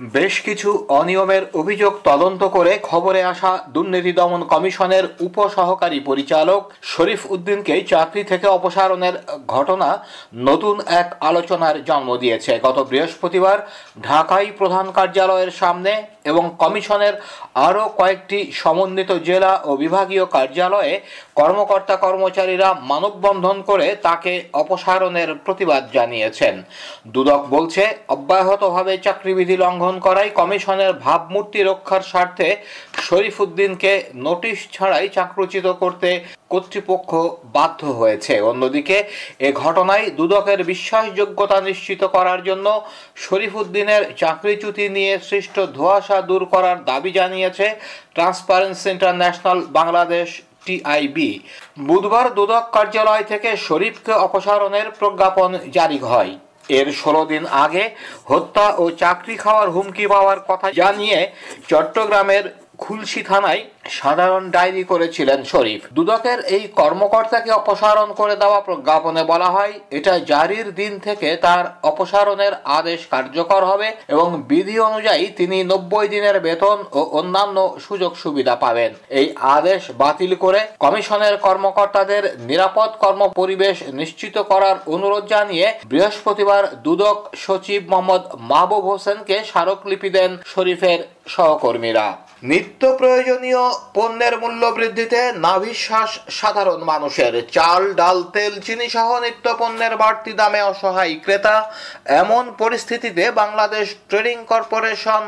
বেশ 0.00 0.34
কিছু 0.40 0.68
অনিয়মের 0.88 1.44
অভিযোগ 1.54 1.92
তদন্ত 2.04 2.42
করে 2.44 2.72
খবরে 2.82 3.20
আসা 3.22 3.52
দুর্নীতি 3.68 4.12
দমন 4.12 4.40
কমিশনের 4.44 5.04
উপসহকারী 5.20 5.98
পরিচালক 6.00 6.60
শরীফ 6.82 7.20
উদ্দিনকে 7.30 7.74
চাকরি 7.88 8.22
থেকে 8.24 8.46
অপসারণের 8.48 9.14
ঘটনা 9.48 9.88
নতুন 10.34 10.76
এক 10.92 11.08
আলোচনার 11.20 11.76
জন্ম 11.84 12.08
দিয়েছে। 12.16 12.52
গত 12.62 12.78
বৃহস্পতিবার 12.90 13.58
ঢাকাই 14.02 14.46
প্রধান 14.58 14.86
কার্যালয়ের 14.92 15.50
সামনে 15.50 15.92
এবং 16.24 16.44
কমিশনের 16.58 17.14
আরও 17.66 17.84
কয়েকটি 17.96 18.38
সমন্বিত 18.52 19.10
জেলা 19.24 19.52
ও 19.64 19.70
বিভাগীয় 19.76 20.24
কার্যালয়ে 20.26 20.92
কর্মকর্তা 21.34 21.96
কর্মচারীরা 21.96 22.68
মানববন্ধন 22.82 23.56
করে 23.62 23.86
তাকে 24.02 24.32
অপসারণের 24.52 25.30
প্রতিবাদ 25.34 25.82
জানিয়েছেন। 25.92 26.54
দুদক 27.06 27.42
বলছে, 27.46 27.82
অব্যাহতভাবে 28.08 28.92
চাকরিবিধি 28.98 29.56
লঙ্ঘন 29.56 29.96
করায় 30.00 30.30
কমিশনের 30.30 30.92
ভাবমূর্তি 30.98 31.60
রক্ষার 31.62 32.02
স্বার্থে 32.02 32.48
শরীফুদ্দিনকে 33.02 33.92
নোটিশ 34.26 34.58
ছাড়াই 34.72 35.06
চাকরুচিত 35.08 35.66
করতে 35.82 36.10
কর্তৃপক্ষ 36.52 37.10
বাধ্য 37.56 37.80
হয়েছে। 38.00 38.34
অন্যদিকে, 38.50 38.96
এ 39.46 39.50
ঘটনায় 39.62 40.06
দুদকের 40.18 40.60
বিশ্বাসযোগ্যতা 40.72 41.58
নিশ্চিত 41.60 42.02
করার 42.16 42.40
জন্য 42.48 42.66
শরীফুদ্দিনের 43.24 44.02
চাকরিচ্যুতি 44.22 44.84
নিয়ে 44.96 45.14
সৃষ্ট 45.28 45.56
ধোঁয়াশা 45.76 46.18
দূর 46.30 46.42
করার 46.52 46.78
দাবি 46.90 47.10
জানিয়েছে 47.18 47.66
ট্রান্সপারেন্সি 48.14 48.86
ইন্টারন্যাশনাল 48.94 49.58
বাংলাদেশ 49.78 50.28
টিআইবি 50.66 51.30
বুধবার 51.88 52.26
দুদক 52.34 52.64
কার্যালয় 52.72 53.24
থেকে 53.30 53.50
শরীফকে 53.68 54.12
অপসারণের 54.26 54.86
প্রজ্ঞাপন 54.98 55.50
জারি 55.76 55.98
হয়। 56.10 56.32
এর 56.78 56.88
ষোলো 56.92 57.22
দিন 57.32 57.44
আগে 57.64 57.84
হত্যা 58.30 58.66
ও 58.82 58.84
চাকরি 59.02 59.34
খাওয়ার 59.36 59.68
হুমকি 59.74 60.04
পাওয়ার 60.06 60.40
কথা 60.48 60.68
জানিয়ে 60.80 61.18
চট্টগ্রামের 61.68 62.44
খুলশি 62.82 63.20
থানায় 63.30 63.62
সাধারণ 63.98 64.44
ডায়েরি 64.54 64.84
করেছিলেন 64.92 65.40
শরীফ। 65.52 65.80
দুদকের 65.96 66.38
এই 66.56 66.64
কর্মকর্তাকে 66.80 67.50
অপসারণ 67.60 68.08
করে 68.20 68.34
দেওয়া 68.42 68.60
প্রজ্ঞাপনে 68.66 69.22
বলা 69.32 69.48
হয়, 69.56 69.74
এটা 69.98 70.14
জারির 70.30 70.68
দিন 70.80 70.92
থেকে 71.06 71.28
তার 71.44 71.64
অপসারণের 71.90 72.52
আদেশ 72.78 73.00
কার্যকর 73.12 73.62
হবে 73.70 73.88
এবং 74.14 74.28
বিধি 74.50 74.76
অনুযায়ী 74.88 75.24
তিনি 75.38 75.56
নব্বই 75.72 76.08
দিনের 76.14 76.36
বেতন 76.46 76.78
ও 76.98 77.00
অন্যান্য 77.20 77.56
সুযোগ 77.86 78.12
সুবিধা 78.22 78.54
পাবেন। 78.64 78.90
এই 79.20 79.26
আদেশ 79.56 79.82
বাতিল 80.02 80.32
করে 80.44 80.60
কমিশনের 80.84 81.34
কর্মকর্তাদের 81.46 82.22
নিরাপদ 82.50 82.90
কর্ম 83.02 83.22
পরিবেশ 83.40 83.76
নিশ্চিত 84.00 84.36
করার 84.50 84.76
অনুরোধ 84.94 85.24
জানিয়ে 85.34 85.66
বৃহস্পতিবার 85.90 86.62
দুদক 86.86 87.18
সচিব 87.44 87.80
মোহাম্মদ 87.92 88.22
মাহবুব 88.50 88.84
হোসেনকে 88.90 89.36
স্মারকলিপি 89.50 90.10
দেন 90.16 90.30
শরীফের 90.52 91.00
সহকর্মীরা। 91.34 92.06
নিত্য 92.42 92.82
প্রয়োজনীয় 92.98 93.62
পণ্যের 93.94 94.34
মূল্য 94.38 94.62
বৃদ্ধিতে 94.70 95.20
নাভিশ্বাস 95.38 96.10
সাধারণ 96.30 96.80
মানুষের 96.82 97.32
চাল, 97.48 97.82
ডাল, 97.94 98.18
তেল 98.32 98.54
চিনি 98.60 98.86
সহ 98.88 99.08
নিত্য 99.20 99.46
পণ্যের 99.58 99.94
বাড়তি 99.96 100.32
দামে 100.32 100.60
অসহায় 100.62 101.14
ক্রেতা 101.24 101.56
এমন 102.22 102.44
পরিস্থিতিতে 102.58 103.24
বাংলাদেশ 103.32 103.86
ট্রেডিং 104.08 104.38
কর্পোরেশন 104.46 105.22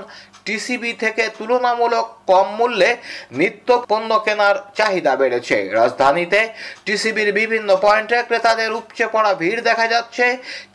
টিসিবি 0.47 0.93
থেকে 1.03 1.25
তুলনামূলক 1.39 2.07
কম 2.31 2.47
মূল্যে 2.59 2.91
নিত্য 3.39 3.69
পণ্য 3.91 4.11
কেনার 4.25 4.57
চাহিদা 4.79 5.13
বেড়েছে। 5.17 5.57
রাজধানীতে 5.79 6.41
টিসিবির 6.85 7.31
বিভিন্ন 7.33 7.71
পয়েন্টে 7.85 8.19
ক্রেতাদের 8.29 8.71
উপচে 8.73 9.07
পড়া 9.15 9.33
ভিড় 9.35 9.61
দেখা 9.69 9.87
যাচ্ছে। 9.89 10.27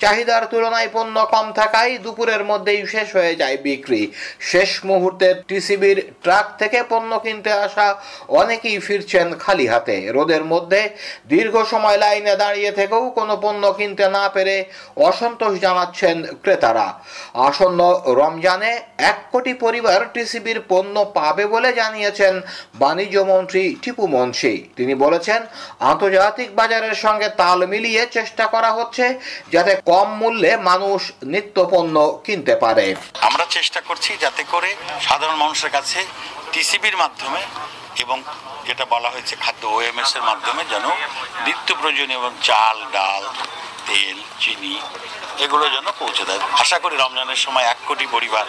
চাহিদার 0.02 0.44
তুলনায় 0.52 0.90
পণ্য 0.94 1.16
কম 1.34 1.48
থাকায় 1.60 1.94
দুপুরের 2.04 2.44
মধ্যেই 2.46 2.82
শেষ 2.94 3.08
হয়ে 3.16 3.34
যায় 3.36 3.58
বিক্রি। 3.66 4.02
শেষ 4.52 4.72
মুহূর্তে 4.86 5.28
টিসিবির 5.48 5.98
ট্রাক 6.24 6.46
থেকে 6.60 6.80
পণ্য 6.90 7.12
কিনতে 7.26 7.52
আসা 7.66 7.88
অনেকেই 8.42 8.78
ফিরছেন 8.80 9.28
খালি 9.44 9.66
হাতে। 9.68 9.96
রোদের 10.16 10.44
মধ্যে 10.44 10.82
দীর্ঘ 11.32 11.56
সময় 11.72 11.98
লাইনে 11.98 12.34
দাঁড়িয়ে 12.36 12.72
থেকেও 12.72 13.04
কোনো 13.18 13.34
পণ্য 13.44 13.64
কিনতে 13.78 14.06
না 14.18 14.24
পেরে 14.36 14.56
অসন্তোষ 15.10 15.54
জানাচ্ছেন 15.66 16.18
ক্রেতারা। 16.44 16.88
আসন্ন 17.48 17.80
রমজানে 18.20 18.72
এক 19.12 19.20
কোটি 19.32 19.54
পরিবার 19.64 20.00
টিসিবির 20.14 20.60
পণ্য 20.72 20.96
পাবে 21.18 21.46
বলে 21.54 21.70
জানিয়েছেন 21.82 22.34
বাণিজ্য 22.82 23.18
মন্ত্রী 23.32 23.64
টিপু 23.82 24.04
মুন্সি। 24.16 24.54
তিনি 24.78 24.94
বলেছেন, 25.04 25.40
আন্তর্জাতিক 25.92 26.50
বাজারের 26.60 26.96
সঙ্গে 27.06 27.28
তাল 27.42 27.60
মিলিয়ে 27.72 28.04
চেষ্টা 28.18 28.46
করা 28.54 28.70
হচ্ছে 28.78 29.06
যাতে 29.54 29.74
কম 29.92 30.08
মূল্যে 30.22 30.52
মানুষ 30.70 31.02
নিত্য 31.34 31.58
পণ্য 31.72 31.96
কিনতে 32.26 32.54
পারে। 32.64 32.86
আমরা 33.28 33.46
চেষ্টা 33.56 33.80
করছি 33.88 34.12
যাতে 34.24 34.44
করে 34.54 34.70
সাধারণ 35.08 35.38
মানুষের 35.44 35.72
কাছে 35.76 36.00
টিসিবির 36.52 36.98
মাধ্যমে 37.04 37.42
এবং 38.04 38.18
যেটা 38.68 38.86
বলা 38.94 39.10
হয়েছে 39.14 39.34
খাদ্য 39.44 39.64
ওএমএস 39.76 40.12
এর 40.18 40.24
মাধ্যমে 40.30 40.64
যেন 40.72 40.86
নিত্য 41.46 41.68
প্রয়োজনীয় 41.80 42.20
এবং 42.22 42.32
চাল, 42.48 42.78
ডাল 42.96 43.24
তেল, 43.88 44.18
চিনি, 44.44 44.74
এগুলো 45.46 45.66
যেন 45.76 45.88
পৌঁছে 46.02 46.24
দেয়। 46.30 46.42
আশা 46.64 46.78
করি 46.84 46.96
রমজানের 46.96 47.40
সময় 47.46 47.66
এক 47.74 47.80
কোটি 47.88 48.06
পরিবার 48.16 48.46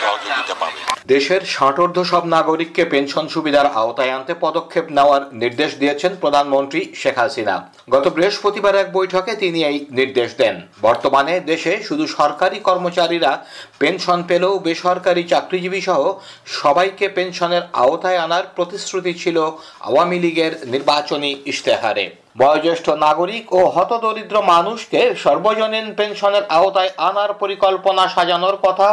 সহযোগিতা 0.00 0.54
পাবে। 0.62 0.80
দেশের 1.14 1.42
ষাটোর্ধ 1.54 1.96
সব 2.12 2.22
নাগরিককে 2.36 2.82
পেনশন 2.92 3.24
সুবিধার 3.34 3.66
আওতায় 3.80 4.14
আনতে 4.16 4.34
পদক্ষেপ 4.44 4.86
নেওয়ার 4.96 5.22
নির্দেশ 5.42 5.70
দিয়েছেন 5.80 6.12
প্রধানমন্ত্রী 6.22 6.80
শেখ 7.00 7.16
হাসিনা। 7.22 7.54
গত 7.94 8.06
বৃহস্পতিবার 8.16 8.74
এক 8.82 8.88
বৈঠকে 8.98 9.32
তিনি 9.42 9.60
এই 9.70 9.78
নির্দেশ 9.98 10.30
দেন। 10.40 10.56
বর্তমানে 10.86 11.34
দেশে 11.50 11.72
শুধু 11.88 12.04
সরকারি 12.18 12.58
কর্মচারীরা 12.68 13.32
পেনশন 13.80 14.18
পেলেও 14.30 14.54
বেসরকারি 14.66 15.22
চাকরিজীবী 15.32 15.80
সহ 15.88 16.00
সবাইকে 16.60 17.06
পেনশনের 17.16 17.62
আওতায় 17.82 18.22
আনার 18.26 18.44
প্রতিশ্রুতি 18.56 19.12
ছিল 19.22 19.36
আওয়ামী 19.88 20.18
লীগের 20.24 20.52
নির্বাচনী 20.74 21.30
ইশতেহারে। 21.52 22.06
বয়োজ্যেষ্ঠ 22.36 22.86
নাগরিক 23.06 23.44
ও 23.58 23.60
হতদরিদ্র 23.76 24.36
মানুষকে 24.52 25.00
সর্বজনীন 25.24 25.86
পেনশনের 25.98 26.44
আওতায় 26.58 26.92
আনার 27.08 27.30
পরিকল্পনা 27.42 28.02
সাজানোর 28.14 28.56
কথা 28.66 28.88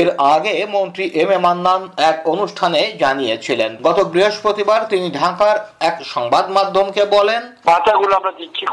এর 0.00 0.08
আগে 0.34 0.52
মন্ত্রী 0.76 1.04
এম 1.22 1.30
এ 1.36 1.38
মান্নান 1.46 1.82
এক 2.10 2.16
অনুষ্ঠানে 2.32 2.80
জানিয়েছিলেন। 3.02 3.70
গত 3.86 3.98
বৃহস্পতিবার 4.12 4.80
তিনি 4.92 5.06
ঢাকার 5.20 5.56
এক 5.88 5.96
সংবাদ 6.14 6.44
মাধ্যমকে 6.56 7.02
বলেন 7.16 7.42
ভাতাগুলো 7.70 8.12
আমরা 8.20 8.32
দিচ্ছি 8.38 8.64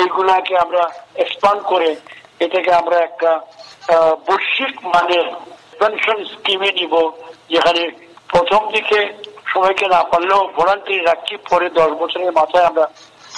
এইগুলাকে 0.00 0.54
আমরা 0.64 0.82
এক্সপান্ড 1.24 1.60
করে 1.72 1.88
এটাকে 2.44 2.70
আমরা 2.80 2.96
একটা 3.08 3.30
বৈশ্বিক 4.28 4.74
মানের 4.92 5.26
পেনশন 5.80 6.18
স্কিমে 6.32 6.70
নিব, 6.78 6.94
যেখানে 7.52 7.82
প্রথম 8.32 8.60
দিকে 8.74 8.98
সবাইকে 9.52 9.86
না 9.94 10.00
পারলেও 10.10 10.40
ভলান্টারি 10.56 10.98
রাখছি, 11.08 11.34
পরে 11.50 11.66
দশ 11.78 11.90
বছরের 12.02 12.32
মাথায় 12.38 12.68
আমরা 12.70 12.86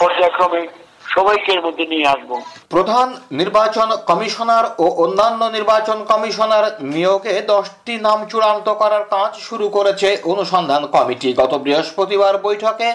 পর্যায়ক্রমে 0.00 0.62
সবাইকে 1.14 1.50
এর 1.52 1.60
মধ্যে 1.66 1.84
নিয়ে 1.86 2.06
আসব। 2.14 2.30
প্রধান 2.70 3.08
নির্বাচন 3.40 3.88
কমিশনার 4.10 4.64
ও 4.84 4.86
অন্যান্য 5.04 5.42
নির্বাচন 5.56 5.98
কমিশনার 6.10 6.64
নিয়োগে 6.94 7.34
দশটি 7.52 7.94
নাম 8.06 8.18
চূড়ান্ত 8.30 8.66
করার 8.82 9.04
কাজ 9.14 9.30
শুরু 9.48 9.66
করেছে 9.76 10.08
অনুসন্ধান 10.32 10.82
কমিটি। 10.94 11.28
গত 11.40 11.52
বৃহস্পতিবার 11.64 12.34
বৈঠকে 12.46 12.88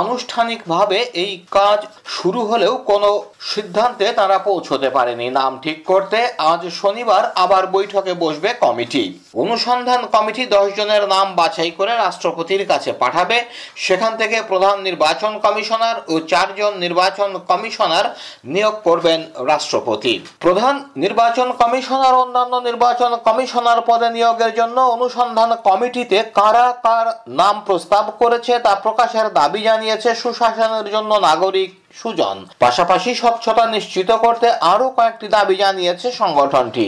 আনুষ্ঠানিকভাবে 0.00 0.98
এই 1.24 1.32
কাজ 1.50 1.78
শুরু 2.16 2.40
হলেও 2.50 2.74
কোনো 2.90 3.08
সিদ্ধান্তে 3.52 4.06
তারা 4.12 4.36
পৌঁছতে 4.48 4.88
পারেনি। 4.90 5.26
নাম 5.38 5.52
ঠিক 5.64 5.78
করতে 5.84 6.18
আজ 6.52 6.62
শনিবার 6.80 7.22
আবার 7.44 7.64
বৈঠকে 7.76 8.12
বসবে 8.24 8.50
কমিটি। 8.64 9.04
অনুসন্ধান 9.42 10.00
কমিটি 10.14 10.42
জনের 10.78 11.04
নাম 11.14 11.26
বাছাই 11.40 11.72
করে 11.78 11.92
রাষ্ট্রপতির 11.94 12.62
কাছে 12.66 12.90
পাঠাবে। 13.02 13.38
সেখান 13.86 14.12
থেকে 14.20 14.36
প্রধান 14.50 14.76
নির্বাচন 14.88 15.32
কমিশনার 15.44 15.96
ও 16.12 16.14
চারজন 16.30 16.72
নির্বাচন 16.84 17.30
কমিশনার 17.50 18.06
নিয়োগ 18.54 18.76
করবেন 19.06 19.22
রাষ্ট্রপতি। 19.52 20.12
প্রধান 20.44 20.74
নির্বাচন 21.04 21.48
কমিশনার 21.62 22.14
অন্যান্য 22.14 22.54
নির্বাচন 22.68 23.10
কমিশনার 23.26 23.80
পদে 23.88 24.08
নিয়োগের 24.10 24.52
জন্য 24.54 24.76
অনুসন্ধান 24.96 25.50
কমিটিতে 25.68 26.18
কারা 26.38 26.66
কার 26.84 27.06
নাম 27.40 27.54
প্রস্তাব 27.66 28.04
করেছে 28.20 28.52
তা 28.58 28.72
প্রকাশের 28.84 29.26
দাবি 29.38 29.60
জানিয়েছে 29.68 30.10
সুশাসনের 30.14 30.86
জন্য 30.94 31.10
নাগরিক 31.28 31.70
সুজন। 32.00 32.36
পাশাপাশি 32.64 33.10
স্বচ্ছতা 33.14 33.64
নিশ্চিত 33.66 34.10
করতে 34.24 34.46
আরও 34.72 34.86
কয়েকটি 34.96 35.26
দাবি 35.36 35.56
জানিয়েছে 35.64 36.06
সংগঠনটি। 36.20 36.86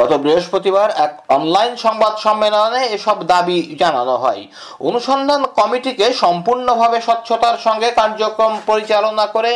গত 0.00 0.12
বৃহস্পতিবার 0.22 0.88
এক 1.04 1.12
অনলাইন 1.28 1.72
সংবাদ 1.76 2.14
সম্মেলনে 2.24 2.80
এসব 2.96 3.16
দাবি 3.32 3.58
জানানো 3.82 4.14
হয়। 4.16 4.42
অনুসন্ধান 4.88 5.40
কমিটিকে 5.58 6.06
সম্পূর্ণভাবে 6.22 6.98
স্বচ্ছতার 7.06 7.56
সঙ্গে 7.66 7.88
কার্যক্রম 8.00 8.52
পরিচালনা 8.66 9.24
করে 9.26 9.52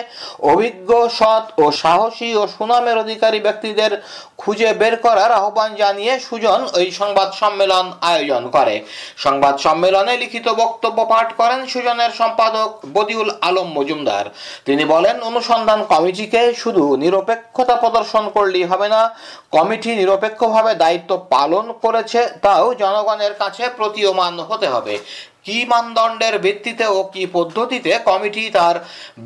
অভিজ্ঞ, 0.53 0.91
সৎ 1.19 1.45
ও 1.62 1.65
সাহসী 1.83 2.31
ও 2.41 2.43
সুনামের 2.56 2.97
অধিকারী 2.99 3.39
ব্যক্তিদের 3.47 3.93
খুঁজে 4.41 4.71
বের 4.81 4.95
করার 4.97 5.31
আহ্বান 5.33 5.71
জানিয়ে 5.83 6.12
সুজন 6.27 6.61
ওই 6.79 6.87
সংবাদ 7.01 7.29
সম্মেলন 7.41 7.87
আয়োজন 8.11 8.43
করে। 8.56 8.75
সংবাদ 9.25 9.55
সম্মেলনে 9.67 10.15
লিখিত 10.23 10.47
বক্তব্য 10.62 10.99
পাঠ 11.12 11.29
করেন 11.41 11.61
সুজনের 11.73 12.12
সম্পাদক 12.21 12.69
বদিউল 12.95 13.31
আলম 13.49 13.69
মজুমদার। 13.77 14.25
তিনি 14.67 14.85
বলেন, 14.94 15.17
অনুসন্ধান 15.31 15.81
কমিটিকে 15.93 16.43
শুধু 16.62 16.85
নিরপেক্ষতা 17.02 17.75
প্রদর্শন 17.82 18.25
করলেই 18.37 18.67
হবে 18.70 18.88
না, 18.94 19.00
কমিটি 19.56 19.91
নিরপেক্ষভাবে 20.00 20.73
দায়িত্ব 20.82 21.11
পালন 21.35 21.67
করেছে, 21.85 22.20
তাও 22.44 22.67
জনগণের 22.82 23.35
কাছে 23.43 23.64
প্রতীয়মান 23.79 24.35
হতে 24.49 24.67
হবে। 24.75 24.94
কি 25.46 25.58
মানদণ্ডের 25.73 26.35
ভিত্তিতে 26.44 26.87
ও 26.96 27.00
কি 27.14 27.23
পদ্ধতিতে 27.37 27.93
কমিটি 28.08 28.43
তার 28.56 28.76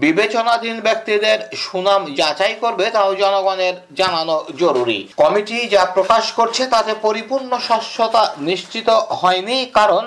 বিবেচনাধীন 0.04 0.76
ব্যক্তিদের 0.86 1.38
সুনাম 1.64 2.02
যাচাই 2.20 2.54
করবে 2.62 2.86
তাও 2.96 3.10
জনগণের 3.22 3.74
জানানো 4.00 4.36
জরুরি। 4.62 4.98
কমিটি 5.22 5.58
যা 5.74 5.82
প্রকাশ 5.96 6.24
করছে 6.38 6.62
তাতে 6.74 6.92
পরিপূর্ণ 7.06 7.50
স্বচ্ছতা 7.68 8.22
নিশ্চিত 8.48 8.88
হয়নি, 9.20 9.56
কারণ 9.78 10.04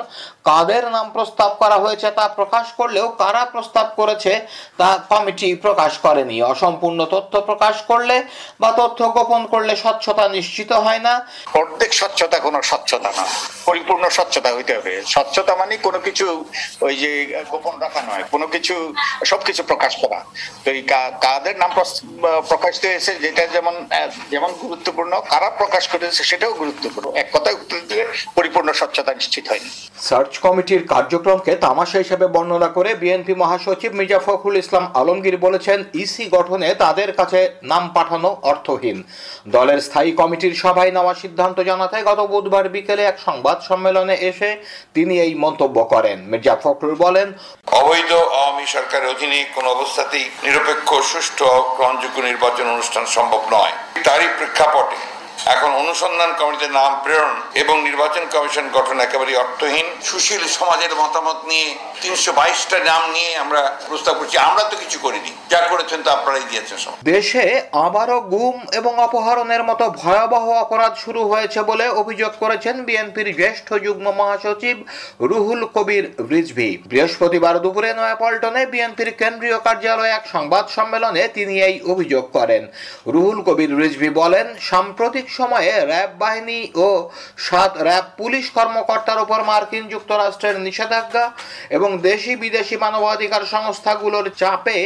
কাদের 0.50 0.84
নাম 0.96 1.08
প্রস্তাব 1.16 1.52
করা 1.62 1.78
হয়েছে 1.84 2.08
তা 2.18 2.26
প্রকাশ 2.40 2.66
করলেও 2.80 3.08
কারা 3.22 3.44
প্রস্তাব 3.54 3.88
করেছে 4.00 4.34
তা 4.80 4.90
কমিটি 5.12 5.48
প্রকাশ 5.66 5.92
করেনি। 6.06 6.36
অসম্পূর্ণ 6.54 7.00
তথ্য 7.14 7.34
প্রকাশ 7.50 7.76
করলে 7.90 8.16
বা 8.62 8.70
তথ্য 8.82 9.00
গোপন 9.16 9.42
করলে 9.54 9.74
স্বচ্ছতা 9.84 10.26
নিশ্চিত 10.38 10.72
হয় 10.86 11.02
না। 11.08 11.14
অর্ধেক 11.60 11.92
স্বচ্ছতা 12.00 12.38
কোনো 12.46 12.60
স্বচ্ছতা 12.70 13.10
না। 13.18 13.26
পরিপূর্ণ 13.68 14.04
স্বচ্ছতা 14.18 14.50
হইতে 14.56 14.72
হবে। 14.78 14.94
স্বচ্ছতা 15.14 15.54
মানে 15.62 15.74
কোনো 15.86 15.98
কিছু 16.08 16.28
ওই 16.86 16.94
যে 17.04 17.12
গোপন 17.52 17.76
রাখা 17.84 18.02
নয়, 18.10 18.24
কোনো 18.34 18.46
কিছু, 18.54 18.76
সবকিছু 19.32 19.62
প্রকাশ 19.72 19.94
করা। 20.04 20.20
তো 20.64 20.68
এই 20.76 20.82
কাদের 21.26 21.56
নাম 21.62 21.72
প্রকাশিত 22.52 22.84
হয়েছে 22.92 23.12
যেটা 23.24 23.44
যেমন 23.56 23.76
যেমন 24.34 24.52
গুরুত্বপূর্ণ, 24.64 25.14
কারা 25.32 25.50
প্রকাশ 25.62 25.84
করেছে 25.94 26.22
সেটাও 26.30 26.54
গুরুত্বপূর্ণ। 26.62 27.08
এক 27.22 27.28
কথায় 27.36 27.56
উত্তর 27.62 27.80
দিয়ে 27.90 28.04
পরিপূর্ণ 28.38 28.70
স্বচ্ছতা 28.80 29.12
নিশ্চিত 29.20 29.46
হয়নি। 29.52 29.70
সার্চ 30.08 30.34
কমিটির 30.46 30.82
কার্যক্রমকে 30.94 31.52
তামাশা 31.66 31.98
হিসেবে 32.04 32.26
বর্ণনা 32.36 32.70
করে 32.78 32.90
বিএনপি 33.02 33.34
মহাসচিব 33.42 33.92
মির্জা 34.00 34.20
ফখরুল 34.26 34.58
ইসলাম 34.64 34.86
আলমগীর 35.00 35.38
বলেছেন 35.46 35.80
ইসি 36.04 36.24
গঠনে 36.36 36.70
তাদের 36.84 37.10
কাছে 37.20 37.40
নাম 37.72 37.84
পাঠানো 37.96 38.30
অর্থহীন। 38.52 38.98
দলের 39.56 39.80
স্থায়ী 39.88 40.12
কমিটির 40.20 40.54
সভায় 40.64 40.92
নেওয়া 40.98 41.14
সিদ্ধান্ত 41.24 41.58
জানাতে 41.70 41.98
গত 42.10 42.20
বুধবার 42.32 42.66
বিকেলে 42.76 43.04
এক 43.08 43.18
সংবাদ 43.28 43.58
সম্মেলনে 43.70 44.16
এসে 44.30 44.50
তিনি 44.96 45.14
এই 45.26 45.34
মন্তব্য 45.44 45.78
করেন। 45.94 46.18
মির্জা 46.32 46.56
ফখরুল 46.64 46.96
বলেন, 47.06 47.28
অবৈধ 47.80 48.12
আওয়ামী 48.40 48.66
সরকারের 48.76 49.12
অধীনে 49.14 49.40
কোনো 49.56 49.68
অবস্থাতেই 49.76 50.26
নিরপেক্ষ, 50.46 50.90
সুষ্ঠু 51.12 51.46
গ্রহণযোগ্য 51.78 52.18
নির্বাচন 52.30 52.66
অনুষ্ঠান 52.76 53.04
সম্ভব 53.16 53.42
নয়। 53.56 53.74
তারই 54.06 54.30
প্রেক্ষাপটে 54.38 55.00
অনুসন্ধান 55.82 56.32
কমিটির 56.40 56.74
নাম 56.80 56.92
প্রেরণ 57.04 57.36
এবং 57.62 57.76
নির্বাচন 57.88 58.24
কমিশন 58.34 58.66
গঠন 58.78 58.98
একেবারে 59.06 59.32
অর্থহীন। 59.44 59.88
সুশীল 60.10 60.44
সমাজের 60.58 60.94
মতামত 61.02 61.40
নিয়ে 61.52 61.68
তিনশো 62.02 62.32
বাইশটা 62.40 62.78
নাম 62.90 63.04
নিয়ে 63.16 63.32
আমরা 63.44 63.62
প্রস্তাব 63.90 64.16
করছি। 64.20 64.36
আমরা 64.50 64.64
তো 64.72 64.76
কিছু 64.84 64.98
করিনি। 65.06 65.32
যা 65.52 65.60
করেছেন 65.72 66.00
তা 66.06 66.10
আপনারাই 66.18 66.46
দিয়েছেন 66.52 66.78
দেশে 67.12 67.46
আবারও 67.86 68.20
গুম 68.34 68.58
এবং 68.80 68.94
অপহরণের 69.08 69.64
মতো 69.70 69.86
ভয়াবহ 70.02 70.46
অপরাধ 70.64 70.94
শুরু 71.04 71.22
হয়েছে 71.32 71.60
বলে 71.70 71.86
অভিযোগ 72.02 72.32
করেছেন 72.42 72.76
বিএনপির 72.88 73.30
জ্যেষ্ঠ 73.40 73.68
যুগ্ম 73.86 74.06
মহাসচিব 74.20 74.78
রুহুল 75.30 75.62
কবির 75.76 76.06
রিজভি। 76.32 76.70
বৃহস্পতিবার 76.92 77.56
দুপুরে 77.64 77.90
নয়াপল্টনে 78.00 78.62
বিএনপির 78.74 79.10
কেন্দ্রীয় 79.22 79.58
কার্যালয়ে 79.66 80.16
এক 80.18 80.26
সংবাদ 80.36 80.66
সম্মেলনে 80.78 81.24
তিনি 81.38 81.54
এই 81.68 81.76
অভিযোগ 81.92 82.24
করেন। 82.38 82.64
রুহুল 83.14 83.40
কবির 83.48 83.72
রিজভি 83.82 84.10
বলেন, 84.22 84.46
সাম্প্রতিক 84.70 85.28
সময়ে 85.40 85.71
র্যাব 85.92 86.12
বাহিনী 86.22 86.60
ও 86.88 86.90
সাত 87.48 87.72
র্যাব 87.88 88.06
পুলিশ 88.20 88.46
কর্মকর্তার 88.58 89.24
উপর 89.26 89.40
মার্কিন 89.44 89.84
যুক্তরাষ্ট্রের 89.94 90.58
নিষেধাজ্ঞা 90.60 91.26
এবং 91.70 91.90
দেশি 92.10 92.34
বিদেশি 92.36 92.76
মানবাধিকার 92.78 93.44
সংস্থাগুলোর 93.46 94.28
চাপে 94.42 94.78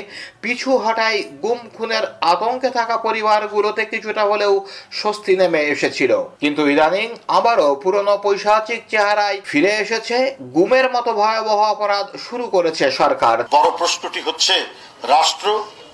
পিছু 0.42 0.70
হটায় 0.78 1.20
গুম 1.44 1.60
খুনের 1.78 2.06
আতঙ্কে 2.22 2.70
থাকা 2.70 2.96
পরিবারগুলোতে 2.98 3.84
কিছুটা 3.86 4.24
হলেও 4.24 4.54
স্বস্তি 4.92 5.34
নেমে 5.36 5.62
এসেছিল। 5.74 6.12
কিন্তু 6.40 6.62
ইদানিং 6.74 7.08
আবারও 7.28 7.70
পুরনো 7.76 8.18
পৈশাচিক 8.18 8.82
চেহারায় 8.90 9.38
ফিরে 9.46 9.72
এসেছে, 9.84 10.18
গুমের 10.56 10.88
মতো 10.92 11.10
ভয়াবহ 11.14 11.60
অপরাধ 11.74 12.06
শুরু 12.30 12.46
করেছে 12.48 12.86
সরকার। 12.92 13.38
বড় 13.52 13.70
প্রশ্নটি 13.78 14.22
হচ্ছে, 14.22 14.56
রাষ্ট্র 15.08 15.48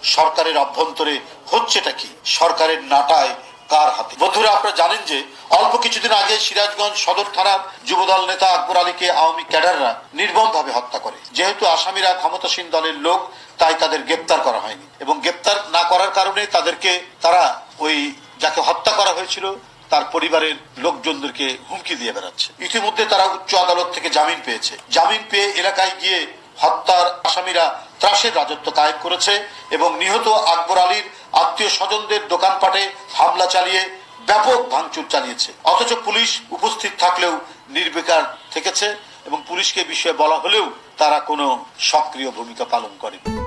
সরকারের 0.03 0.57
অভ্যন্তরে 0.57 1.15
হচ্ছেটা 1.51 1.91
কি? 1.91 2.09
সরকারের 2.25 2.81
নাটায় 2.83 3.33
কার 3.71 3.89
হাতে। 3.97 4.13
বন্ধুরা, 4.23 4.49
আপনারা 4.57 4.79
জানেন 4.81 5.01
যে 5.11 5.17
অল্প 5.59 5.73
কিছুদিন 5.83 6.13
আগে 6.21 6.35
সিরাজগঞ্জ 6.45 6.95
সদর 7.05 7.27
থানার 7.35 7.59
যুবদল 7.87 8.21
নেতা 8.31 8.47
আকবর 8.57 8.77
আলীকে 8.81 9.07
আওয়ামী 9.21 9.43
ক্যাডাররা 9.51 9.91
নির্মমভাবে 10.19 10.71
হত্যা 10.77 10.99
করে। 11.05 11.17
যেহেতু 11.37 11.63
আসামিরা 11.75 12.11
ক্ষমতাসীন 12.13 12.67
দলের 12.75 12.97
লোক, 13.05 13.19
তাই 13.59 13.75
তাদের 13.81 14.01
গ্রেপ্তার 14.07 14.39
করা 14.47 14.59
হয়নি 14.59 14.85
এবং 15.03 15.15
গ্রেপ্তার 15.23 15.57
না 15.75 15.81
করার 15.91 16.11
কারণে 16.17 16.41
তাদেরকে 16.55 16.91
তারা 17.21 17.43
ওই 17.85 17.95
যাকে 18.43 18.59
হত্যা 18.67 18.91
করা 18.99 19.11
হয়েছিল, 19.17 19.45
তার 19.91 20.03
পরিবারের 20.11 20.55
লোকজনদেরকে 20.77 21.47
হুমকি 21.69 21.93
দিয়ে 21.95 22.15
বেড়াচ্ছে। 22.15 22.49
ইতিমধ্যে 22.67 23.03
তারা 23.05 23.25
উচ্চ 23.35 23.51
আদালত 23.55 23.87
থেকে 23.95 24.09
জামিন 24.09 24.39
পেয়েছে। 24.45 24.73
জামিন 24.95 25.21
পেয়ে 25.29 25.47
এলাকায় 25.61 25.93
গিয়ে 26.01 26.19
হত্যার 26.61 27.05
আসামিরা 27.27 27.65
ত্রাসের 28.01 28.33
রাজত্ব 28.35 28.67
কায়েম 28.71 28.97
করেছে 29.05 29.33
এবং 29.71 29.89
নিহত 30.01 30.27
আকবর 30.53 30.77
আলীর 30.85 31.05
আত্মীয় 31.41 31.69
স্বজনদের 31.77 32.21
দোকানপাটে 32.33 32.83
হামলা 33.17 33.47
চালিয়ে 33.55 33.81
ব্যাপক 34.29 34.59
ভাঙচুর 34.73 35.05
চালিয়েছে। 35.13 35.49
অথচ 35.71 35.91
পুলিশ 36.07 36.29
উপস্থিত 36.51 36.91
থাকলেও 36.99 37.33
নির্বিকার 37.75 38.23
থেকেছে 38.51 38.87
এবং 39.27 39.39
পুলিশকে 39.49 39.81
বিষয়ে 39.83 40.19
বলা 40.21 40.37
হলেও 40.43 40.65
তারা 40.97 41.17
কোনো 41.29 41.45
সক্রিয় 41.91 42.29
ভূমিকা 42.37 42.65
পালন 42.73 42.93
করেনি। 42.99 43.40